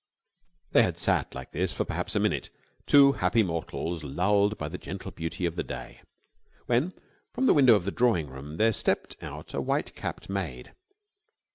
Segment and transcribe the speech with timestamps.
[0.71, 2.49] They had sat like this for perhaps a minute
[2.87, 6.01] two happy mortals lulled by the gentle beauty of the day
[6.65, 6.93] when
[7.35, 10.73] from the window of the drawing room there stepped out a white capped maid.